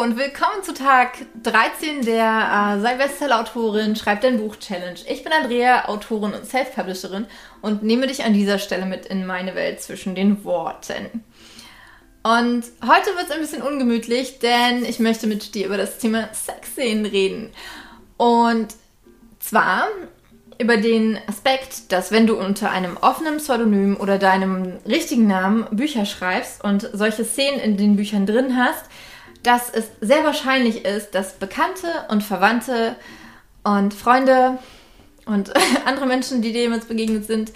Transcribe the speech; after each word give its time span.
Und 0.00 0.16
willkommen 0.16 0.62
zu 0.62 0.72
Tag 0.72 1.18
13 1.42 2.06
der 2.06 2.78
äh, 2.78 2.80
Sei 2.80 2.94
Bestseller-Autorin, 2.94 3.96
Schreib 3.96 4.22
dein 4.22 4.38
Buch-Challenge. 4.38 4.98
Ich 5.06 5.22
bin 5.24 5.30
Andrea, 5.30 5.90
Autorin 5.90 6.32
und 6.32 6.46
Self-Publisherin 6.46 7.26
und 7.60 7.82
nehme 7.82 8.06
dich 8.06 8.24
an 8.24 8.32
dieser 8.32 8.58
Stelle 8.58 8.86
mit 8.86 9.04
in 9.04 9.26
meine 9.26 9.54
Welt 9.54 9.82
zwischen 9.82 10.14
den 10.14 10.42
Worten. 10.42 11.22
Und 12.22 12.64
heute 12.80 13.10
wird 13.14 13.26
es 13.26 13.30
ein 13.30 13.40
bisschen 13.40 13.60
ungemütlich, 13.60 14.38
denn 14.38 14.86
ich 14.86 15.00
möchte 15.00 15.26
mit 15.26 15.54
dir 15.54 15.66
über 15.66 15.76
das 15.76 15.98
Thema 15.98 16.30
Sexszenen 16.32 17.04
reden. 17.04 17.50
Und 18.16 18.68
zwar 19.38 19.86
über 20.58 20.78
den 20.78 21.18
Aspekt, 21.26 21.92
dass 21.92 22.10
wenn 22.10 22.26
du 22.26 22.38
unter 22.38 22.70
einem 22.70 22.96
offenen 22.96 23.36
Pseudonym 23.36 23.98
oder 24.00 24.16
deinem 24.16 24.78
richtigen 24.86 25.26
Namen 25.26 25.66
Bücher 25.70 26.06
schreibst 26.06 26.64
und 26.64 26.88
solche 26.94 27.26
Szenen 27.26 27.60
in 27.60 27.76
den 27.76 27.96
Büchern 27.96 28.24
drin 28.24 28.56
hast, 28.56 28.86
dass 29.42 29.70
es 29.70 29.86
sehr 30.00 30.24
wahrscheinlich 30.24 30.84
ist, 30.84 31.14
dass 31.14 31.34
Bekannte 31.34 31.88
und 32.08 32.22
Verwandte 32.22 32.96
und 33.64 33.94
Freunde 33.94 34.58
und 35.26 35.52
andere 35.84 36.06
Menschen, 36.06 36.42
die 36.42 36.52
dir 36.52 36.62
jemals 36.62 36.86
begegnet 36.86 37.26
sind, 37.26 37.52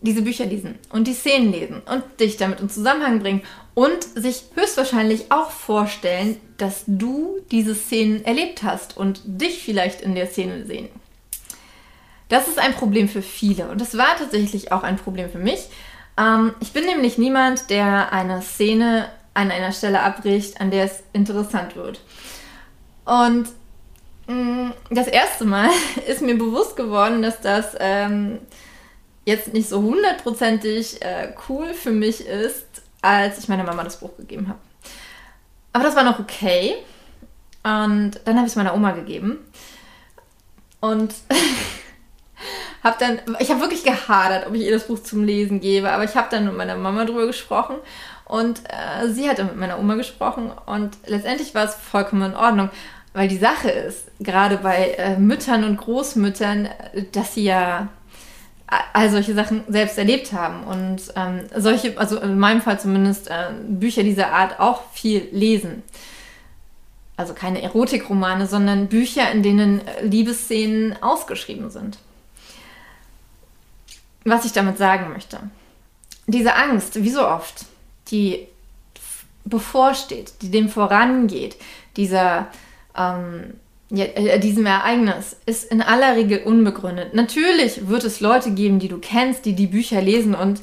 diese 0.00 0.22
Bücher 0.22 0.44
lesen 0.44 0.78
und 0.90 1.06
die 1.06 1.14
Szenen 1.14 1.52
lesen 1.52 1.82
und 1.90 2.02
dich 2.20 2.36
damit 2.36 2.60
in 2.60 2.68
Zusammenhang 2.68 3.20
bringen 3.20 3.42
und 3.74 4.02
sich 4.02 4.44
höchstwahrscheinlich 4.54 5.32
auch 5.32 5.50
vorstellen, 5.50 6.38
dass 6.58 6.84
du 6.86 7.38
diese 7.50 7.74
Szenen 7.74 8.24
erlebt 8.24 8.62
hast 8.62 8.96
und 8.96 9.20
dich 9.24 9.62
vielleicht 9.62 10.00
in 10.02 10.14
der 10.14 10.26
Szene 10.26 10.64
sehen. 10.64 10.88
Das 12.28 12.48
ist 12.48 12.58
ein 12.58 12.74
Problem 12.74 13.08
für 13.08 13.22
viele 13.22 13.68
und 13.68 13.80
das 13.80 13.96
war 13.96 14.16
tatsächlich 14.16 14.72
auch 14.72 14.82
ein 14.82 14.96
Problem 14.96 15.30
für 15.30 15.38
mich. 15.38 15.68
Ähm, 16.18 16.54
ich 16.60 16.72
bin 16.72 16.84
nämlich 16.84 17.18
niemand, 17.18 17.70
der 17.70 18.12
eine 18.12 18.42
Szene 18.42 19.08
an 19.36 19.50
einer 19.50 19.70
Stelle 19.70 20.00
abbricht, 20.00 20.60
an 20.60 20.70
der 20.70 20.84
es 20.84 21.02
interessant 21.12 21.76
wird. 21.76 22.00
Und 23.04 23.48
mh, 24.26 24.34
mm, 24.34 24.72
das 24.90 25.08
erste 25.08 25.44
Mal 25.44 25.68
ist 26.08 26.22
mir 26.22 26.38
bewusst 26.38 26.74
geworden, 26.74 27.20
dass 27.20 27.40
das 27.42 27.76
ähm, 27.78 28.38
jetzt 29.26 29.52
nicht 29.52 29.68
so 29.68 29.82
hundertprozentig 29.82 31.02
äh, 31.02 31.34
cool 31.48 31.74
für 31.74 31.90
mich 31.90 32.26
ist, 32.26 32.66
als 33.02 33.38
ich 33.38 33.48
meiner 33.48 33.64
Mama 33.64 33.84
das 33.84 34.00
Buch 34.00 34.16
gegeben 34.16 34.48
habe. 34.48 34.58
Aber 35.74 35.84
das 35.84 35.94
war 35.94 36.04
noch 36.04 36.18
okay. 36.18 36.74
Und 37.62 38.12
dann 38.24 38.36
habe 38.36 38.46
ich 38.46 38.52
es 38.52 38.56
meiner 38.56 38.74
Oma 38.74 38.92
gegeben. 38.92 39.38
Und 40.80 41.12
habe 42.86 42.96
dann, 42.98 43.36
ich 43.40 43.50
habe 43.50 43.60
wirklich 43.60 43.82
gehadert, 43.82 44.46
ob 44.46 44.54
ich 44.54 44.62
ihr 44.62 44.72
das 44.72 44.86
Buch 44.86 45.02
zum 45.02 45.24
Lesen 45.24 45.60
gebe, 45.60 45.90
aber 45.90 46.04
ich 46.04 46.14
habe 46.14 46.28
dann 46.30 46.44
mit 46.44 46.56
meiner 46.56 46.76
Mama 46.76 47.04
drüber 47.04 47.26
gesprochen 47.26 47.76
und 48.24 48.60
äh, 48.68 49.08
sie 49.08 49.28
hat 49.28 49.38
dann 49.38 49.48
mit 49.48 49.56
meiner 49.56 49.78
Oma 49.78 49.96
gesprochen 49.96 50.52
und 50.66 50.96
letztendlich 51.06 51.54
war 51.54 51.64
es 51.64 51.74
vollkommen 51.74 52.30
in 52.30 52.36
Ordnung, 52.36 52.70
weil 53.12 53.28
die 53.28 53.38
Sache 53.38 53.70
ist, 53.70 54.06
gerade 54.20 54.58
bei 54.58 54.94
äh, 54.98 55.18
Müttern 55.18 55.64
und 55.64 55.76
Großmüttern, 55.78 56.66
äh, 56.66 57.04
dass 57.12 57.34
sie 57.34 57.44
ja 57.44 57.88
all 58.92 59.10
solche 59.10 59.34
Sachen 59.34 59.62
selbst 59.68 59.96
erlebt 59.96 60.32
haben 60.32 60.64
und 60.64 61.12
ähm, 61.14 61.40
solche, 61.56 61.96
also 61.98 62.18
in 62.18 62.38
meinem 62.38 62.60
Fall 62.60 62.80
zumindest, 62.80 63.28
äh, 63.28 63.50
Bücher 63.68 64.02
dieser 64.02 64.32
Art 64.32 64.58
auch 64.58 64.82
viel 64.92 65.28
lesen. 65.30 65.82
Also 67.16 67.32
keine 67.32 67.62
Erotikromane, 67.62 68.46
sondern 68.46 68.88
Bücher, 68.88 69.30
in 69.30 69.42
denen 69.42 69.86
äh, 69.86 70.04
Liebesszenen 70.04 71.00
ausgeschrieben 71.00 71.70
sind. 71.70 71.98
Was 74.26 74.44
ich 74.44 74.52
damit 74.52 74.76
sagen 74.76 75.12
möchte. 75.12 75.38
Diese 76.26 76.56
Angst, 76.56 77.00
wie 77.02 77.10
so 77.10 77.26
oft, 77.26 77.64
die 78.08 78.48
bevorsteht, 79.44 80.32
die 80.42 80.50
dem 80.50 80.68
vorangeht, 80.68 81.54
dieser, 81.96 82.48
ähm, 82.98 83.54
ja, 83.90 84.04
äh, 84.04 84.40
diesem 84.40 84.66
Ereignis, 84.66 85.36
ist 85.46 85.70
in 85.70 85.80
aller 85.80 86.16
Regel 86.16 86.42
unbegründet. 86.42 87.14
Natürlich 87.14 87.86
wird 87.86 88.02
es 88.02 88.18
Leute 88.18 88.50
geben, 88.50 88.80
die 88.80 88.88
du 88.88 88.98
kennst, 88.98 89.44
die 89.44 89.54
die 89.54 89.68
Bücher 89.68 90.02
lesen 90.02 90.34
und 90.34 90.60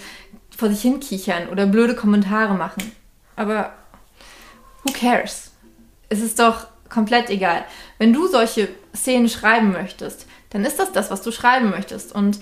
vor 0.56 0.68
sich 0.68 0.82
hinkichern 0.82 1.48
oder 1.48 1.66
blöde 1.66 1.96
Kommentare 1.96 2.56
machen. 2.56 2.92
Aber 3.38 3.74
who 4.84 4.92
cares? 4.92 5.52
Es 6.10 6.20
ist 6.20 6.38
doch 6.38 6.68
komplett 6.90 7.30
egal. 7.30 7.64
Wenn 7.98 8.12
du 8.12 8.28
solche 8.28 8.68
Szenen 8.94 9.30
schreiben 9.30 9.72
möchtest, 9.72 10.28
dann 10.50 10.66
ist 10.66 10.80
das 10.80 10.92
das, 10.92 11.10
was 11.10 11.22
du 11.22 11.32
schreiben 11.32 11.70
möchtest. 11.70 12.14
Und 12.14 12.40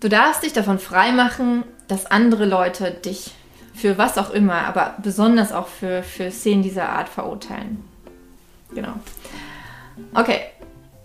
du 0.00 0.08
darfst 0.08 0.42
dich 0.42 0.52
davon 0.52 0.78
freimachen, 0.78 1.64
dass 1.88 2.06
andere 2.06 2.46
Leute 2.46 2.90
dich 2.90 3.32
für 3.74 3.98
was 3.98 4.18
auch 4.18 4.30
immer, 4.30 4.62
aber 4.66 4.96
besonders 5.02 5.52
auch 5.52 5.68
für, 5.68 6.02
für 6.02 6.30
Szenen 6.30 6.62
dieser 6.62 6.88
Art 6.88 7.08
verurteilen. 7.08 7.82
Genau. 8.74 8.94
Okay. 10.14 10.40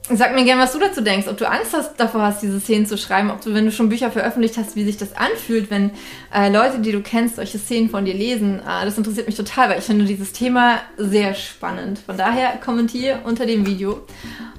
Sag 0.08 0.36
mir 0.36 0.46
gerne, 0.46 0.62
was 0.62 0.72
du 0.72 0.78
dazu 0.78 1.02
denkst, 1.02 1.28
ob 1.28 1.38
du 1.38 1.50
Angst 1.50 1.74
hast, 1.74 2.00
davor 2.00 2.22
hast, 2.22 2.44
diese 2.44 2.60
Szenen 2.60 2.86
zu 2.86 2.96
schreiben, 2.96 3.32
ob 3.32 3.42
du, 3.42 3.56
wenn 3.56 3.66
du 3.66 3.72
schon 3.72 3.90
Bücher 3.90 4.12
veröffentlicht 4.12 4.56
hast, 4.56 4.76
wie 4.76 4.84
sich 4.84 4.98
das 4.98 5.18
anfühlt, 5.18 5.72
wenn 5.72 5.90
äh, 6.32 6.52
Leute, 6.52 6.78
die 6.78 6.92
du 6.92 7.02
kennst, 7.02 7.38
solche 7.38 7.58
Szenen 7.58 7.90
von 7.90 8.06
dir 8.06 8.14
lesen. 8.14 8.60
Äh, 8.60 8.86
das 8.86 9.00
interessiert 9.00 9.26
mich 9.26 9.36
total, 9.36 9.70
weil 9.70 9.80
ich 9.80 9.86
finde 9.86 10.06
dieses 10.06 10.32
Thema 10.32 10.78
sehr 10.98 11.34
spannend. 11.34 11.98
Von 12.06 12.18
daher 12.18 12.60
kommentiere 12.64 13.22
unter 13.24 13.48
dem 13.48 13.66
Video. 13.66 14.06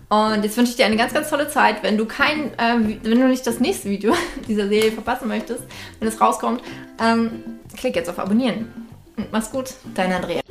Und 0.08 0.44
jetzt 0.44 0.56
wünsche 0.56 0.70
ich 0.70 0.76
dir 0.76 0.86
eine 0.86 0.96
ganz, 0.96 1.12
ganz 1.12 1.28
tolle 1.28 1.48
Zeit. 1.48 1.82
Wenn 1.82 1.98
du 1.98 2.06
kein, 2.06 2.52
äh, 2.58 2.98
wenn 3.02 3.20
du 3.20 3.26
nicht 3.26 3.46
das 3.46 3.58
nächste 3.58 3.90
Video 3.90 4.14
dieser 4.48 4.68
Serie 4.68 4.92
verpassen 4.92 5.26
möchtest, 5.26 5.64
wenn 5.98 6.08
es 6.08 6.20
rauskommt, 6.20 6.62
ähm, 7.00 7.42
klick 7.76 7.96
jetzt 7.96 8.08
auf 8.08 8.18
Abonnieren. 8.18 8.72
Und 9.16 9.32
mach's 9.32 9.50
gut, 9.50 9.74
dein 9.94 10.12
Andrea. 10.12 10.42